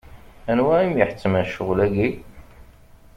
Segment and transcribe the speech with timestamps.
[0.51, 2.09] Anwa i m-iḥettmen ccɣel-agi?